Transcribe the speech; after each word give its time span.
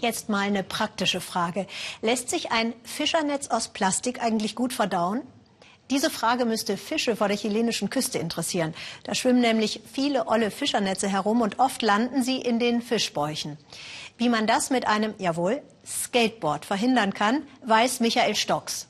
Jetzt 0.00 0.30
mal 0.30 0.40
eine 0.40 0.62
praktische 0.62 1.20
Frage. 1.20 1.66
Lässt 2.00 2.30
sich 2.30 2.52
ein 2.52 2.72
Fischernetz 2.84 3.48
aus 3.48 3.68
Plastik 3.68 4.22
eigentlich 4.22 4.54
gut 4.54 4.72
verdauen? 4.72 5.22
Diese 5.90 6.08
Frage 6.08 6.44
müsste 6.46 6.76
Fische 6.76 7.16
vor 7.16 7.28
der 7.28 7.36
chilenischen 7.36 7.90
Küste 7.90 8.18
interessieren. 8.18 8.74
Da 9.04 9.14
schwimmen 9.14 9.40
nämlich 9.40 9.82
viele 9.92 10.26
olle 10.28 10.50
Fischernetze 10.50 11.08
herum 11.08 11.42
und 11.42 11.58
oft 11.58 11.82
landen 11.82 12.22
sie 12.22 12.38
in 12.40 12.58
den 12.58 12.80
Fischbäuchen. 12.80 13.58
Wie 14.16 14.28
man 14.28 14.46
das 14.46 14.70
mit 14.70 14.86
einem, 14.86 15.14
jawohl, 15.18 15.60
Skateboard 15.84 16.64
verhindern 16.64 17.12
kann, 17.12 17.42
weiß 17.66 18.00
Michael 18.00 18.36
Stocks. 18.36 18.86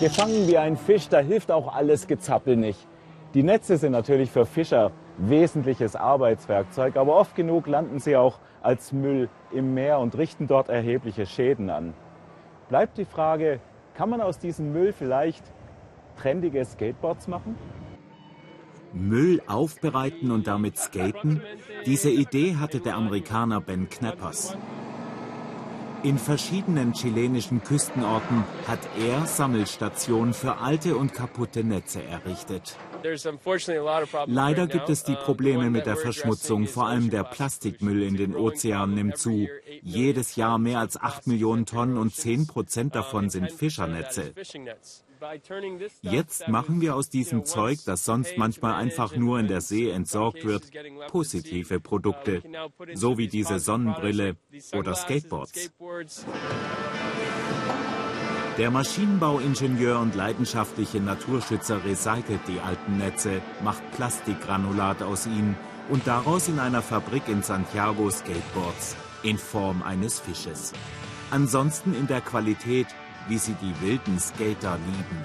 Gefangen 0.00 0.46
wie 0.46 0.56
ein 0.56 0.76
Fisch, 0.76 1.08
da 1.08 1.18
hilft 1.18 1.50
auch 1.50 1.74
alles 1.74 2.06
Gezappel 2.06 2.56
nicht. 2.56 2.78
Die 3.34 3.42
Netze 3.42 3.76
sind 3.76 3.92
natürlich 3.92 4.30
für 4.30 4.46
Fischer 4.46 4.92
wesentliches 5.18 5.96
Arbeitswerkzeug, 5.96 6.96
aber 6.96 7.16
oft 7.16 7.34
genug 7.34 7.66
landen 7.66 7.98
sie 7.98 8.16
auch 8.16 8.38
als 8.62 8.92
Müll 8.92 9.28
im 9.50 9.74
Meer 9.74 9.98
und 9.98 10.16
richten 10.16 10.46
dort 10.46 10.68
erhebliche 10.68 11.26
Schäden 11.26 11.70
an. 11.70 11.94
Bleibt 12.68 12.98
die 12.98 13.04
Frage, 13.04 13.60
kann 13.94 14.10
man 14.10 14.20
aus 14.20 14.38
diesem 14.38 14.72
Müll 14.72 14.92
vielleicht 14.92 15.42
trendige 16.16 16.64
Skateboards 16.64 17.28
machen? 17.28 17.56
Müll 18.92 19.42
aufbereiten 19.46 20.30
und 20.30 20.46
damit 20.46 20.78
skaten? 20.78 21.42
Diese 21.84 22.10
Idee 22.10 22.56
hatte 22.56 22.80
der 22.80 22.96
Amerikaner 22.96 23.60
Ben 23.60 23.88
Knappers. 23.88 24.56
In 26.04 26.16
verschiedenen 26.16 26.92
chilenischen 26.92 27.62
Küstenorten 27.62 28.44
hat 28.68 28.78
er 29.00 29.26
Sammelstationen 29.26 30.32
für 30.32 30.58
alte 30.58 30.96
und 30.96 31.12
kaputte 31.12 31.64
Netze 31.64 32.00
errichtet. 32.04 32.76
Leider 34.26 34.66
gibt 34.68 34.88
es 34.88 35.02
die 35.02 35.12
uh, 35.12 35.24
Probleme 35.24 35.70
mit 35.70 35.86
der 35.86 35.96
Verschmutzung, 35.96 36.66
vor 36.66 36.86
allem 36.86 37.10
der 37.10 37.24
Plastikmüll 37.24 38.02
in 38.02 38.16
den 38.16 38.36
Ozeanen 38.36 38.94
nimmt 38.94 39.18
zu. 39.18 39.48
Jedes 39.82 40.36
Jahr 40.36 40.58
mehr 40.58 40.78
als 40.78 41.00
8 41.00 41.26
Millionen 41.26 41.66
Tonnen 41.66 41.96
und 41.96 42.14
10 42.14 42.46
Prozent 42.46 42.94
davon 42.94 43.28
sind 43.28 43.50
Fischernetze. 43.50 44.34
Jetzt 46.02 46.48
machen 46.48 46.80
wir 46.80 46.94
aus 46.94 47.08
diesem 47.08 47.44
Zeug, 47.44 47.78
das 47.84 48.04
sonst 48.04 48.36
manchmal 48.36 48.74
einfach 48.74 49.16
nur 49.16 49.38
in 49.38 49.48
der 49.48 49.60
See 49.60 49.90
entsorgt 49.90 50.44
wird, 50.44 50.70
positive 51.08 51.80
Produkte, 51.80 52.42
so 52.94 53.18
wie 53.18 53.28
diese 53.28 53.58
Sonnenbrille 53.58 54.36
oder 54.74 54.94
Skateboards. 54.94 55.70
Der 58.58 58.72
Maschinenbauingenieur 58.72 60.00
und 60.00 60.16
leidenschaftliche 60.16 61.00
Naturschützer 61.00 61.84
recycelt 61.84 62.40
die 62.48 62.58
alten 62.58 62.98
Netze, 62.98 63.40
macht 63.62 63.88
Plastikgranulat 63.92 65.02
aus 65.02 65.26
ihnen 65.26 65.56
und 65.88 66.06
daraus 66.08 66.48
in 66.48 66.58
einer 66.58 66.82
Fabrik 66.82 67.28
in 67.28 67.42
Santiago 67.42 68.10
Skateboards 68.10 68.96
in 69.22 69.38
Form 69.38 69.82
eines 69.82 70.18
Fisches. 70.18 70.72
Ansonsten 71.30 71.94
in 71.94 72.06
der 72.06 72.20
Qualität, 72.20 72.88
wie 73.28 73.38
sie 73.38 73.54
die 73.54 73.74
wilden 73.80 74.18
Skater 74.18 74.78
lieben. 74.86 75.22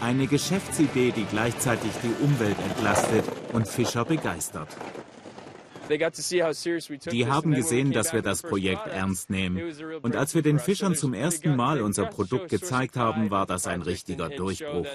Eine 0.00 0.26
Geschäftsidee, 0.26 1.12
die 1.12 1.24
gleichzeitig 1.24 1.90
die 2.02 2.24
Umwelt 2.24 2.56
entlastet 2.70 3.24
und 3.52 3.68
Fischer 3.68 4.04
begeistert. 4.04 4.68
Die 5.88 7.26
haben 7.26 7.54
gesehen, 7.54 7.92
dass 7.92 8.12
wir 8.12 8.22
das 8.22 8.42
Projekt 8.42 8.86
ernst 8.86 9.30
nehmen. 9.30 9.60
Und 10.02 10.16
als 10.16 10.34
wir 10.34 10.42
den 10.42 10.58
Fischern 10.58 10.94
zum 10.94 11.14
ersten 11.14 11.56
Mal 11.56 11.80
unser 11.80 12.06
Produkt 12.06 12.48
gezeigt 12.48 12.96
haben, 12.96 13.30
war 13.30 13.46
das 13.46 13.66
ein 13.66 13.82
richtiger 13.82 14.28
Durchbruch. 14.28 14.86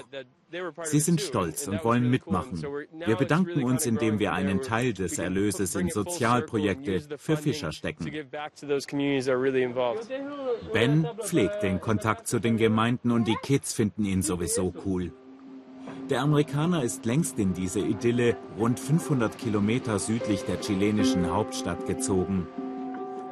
Sie 0.84 1.00
sind 1.00 1.20
stolz 1.20 1.66
und 1.66 1.82
wollen 1.84 2.08
mitmachen. 2.08 2.62
Wir 3.04 3.16
bedanken 3.16 3.64
uns, 3.64 3.86
indem 3.86 4.18
wir 4.18 4.32
einen 4.32 4.62
Teil 4.62 4.92
des 4.92 5.18
Erlöses 5.18 5.74
in 5.74 5.90
Sozialprojekte 5.90 7.18
für 7.18 7.36
Fischer 7.36 7.72
stecken. 7.72 8.10
Ben 10.72 11.08
pflegt 11.18 11.62
den 11.62 11.80
Kontakt 11.80 12.28
zu 12.28 12.38
den 12.38 12.56
Gemeinden 12.56 13.10
und 13.10 13.26
die 13.26 13.36
Kids 13.42 13.72
finden 13.72 14.04
ihn 14.04 14.22
sowieso 14.22 14.72
cool. 14.84 15.12
Der 16.10 16.20
Amerikaner 16.20 16.82
ist 16.82 17.06
längst 17.06 17.38
in 17.38 17.54
diese 17.54 17.80
Idylle 17.80 18.36
rund 18.58 18.78
500 18.78 19.38
Kilometer 19.38 19.98
südlich 19.98 20.42
der 20.44 20.60
chilenischen 20.60 21.30
Hauptstadt 21.30 21.86
gezogen 21.86 22.46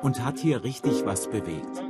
und 0.01 0.25
hat 0.25 0.39
hier 0.39 0.65
richtig 0.65 1.05
was 1.05 1.29
bewegt. 1.29 1.83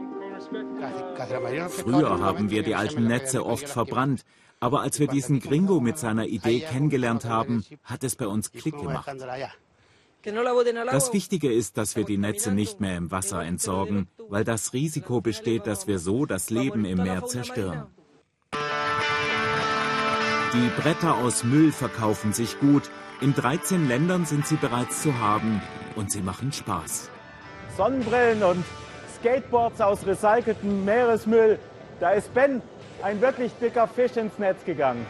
Früher 1.69 2.21
haben 2.21 2.51
wir 2.51 2.65
die 2.65 2.75
alten 2.75 3.07
Netze 3.07 3.47
oft 3.47 3.69
verbrannt, 3.69 4.25
aber 4.59 4.81
als 4.81 4.99
wir 4.99 5.07
diesen 5.07 5.39
Gringo 5.39 5.79
mit 5.81 5.99
seiner 5.99 6.27
Idee 6.27 6.61
kennengelernt 6.61 7.27
haben, 7.27 7.65
hat 7.85 8.03
es 8.03 8.17
bei 8.17 8.27
uns 8.27 8.51
Klick 8.51 8.77
gemacht. 8.77 9.09
Das 10.91 11.13
Wichtige 11.13 11.53
ist, 11.53 11.79
dass 11.79 11.95
wir 11.95 12.05
die 12.05 12.19
Netze 12.19 12.53
nicht 12.53 12.81
mehr 12.81 12.97
im 12.97 13.11
Wasser 13.13 13.45
entsorgen, 13.45 14.09
weil 14.29 14.45
das 14.45 14.73
Risiko 14.73 15.21
besteht, 15.21 15.67
dass 15.67 15.87
wir 15.87 16.01
so 16.01 16.27
das 16.27 16.51
Leben 16.51 16.85
im 16.85 16.99
Meer 16.99 17.25
zerstören. 17.25 17.87
Die 20.55 20.69
Bretter 20.83 21.15
aus 21.17 21.45
Müll 21.45 21.73
verkaufen 21.73 22.35
sich 22.35 22.61
gut. 22.61 22.91
In 23.23 23.33
13 23.33 23.89
Ländern 23.89 24.27
sind 24.27 24.47
sie 24.47 24.57
bereits 24.57 25.01
zu 25.01 25.19
haben 25.19 25.63
und 25.97 26.13
sie 26.13 26.21
machen 26.21 26.53
Spaß. 26.53 27.09
Sonnenbrillen 27.75 28.43
und 28.43 28.63
Skateboards 29.19 29.81
aus 29.81 30.07
recyceltem 30.07 30.85
Meeresmüll. 30.85 31.59
Da 32.01 32.11
ist 32.11 32.35
Ben, 32.35 32.61
ein 33.03 33.23
wirklich 33.23 33.53
dicker 33.63 33.89
Fisch, 33.89 34.19
ins 34.19 34.39
Netz 34.39 34.63
gegangen. 34.67 35.07